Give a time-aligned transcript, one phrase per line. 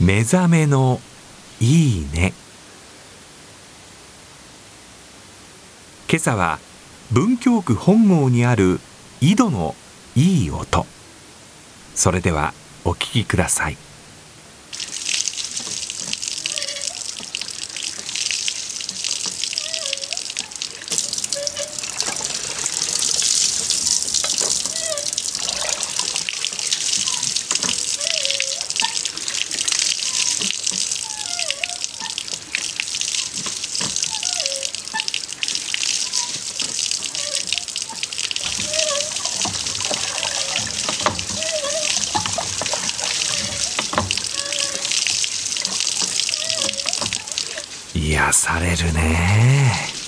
[0.00, 0.98] 目覚めの
[1.60, 2.32] いいね。
[6.08, 6.58] 今朝は
[7.12, 8.80] 文京区本郷にある
[9.20, 9.74] 井戸の
[10.16, 10.86] いい音。
[11.94, 12.54] それでは
[12.86, 13.89] お聞きください。
[48.02, 49.99] 癒されるね。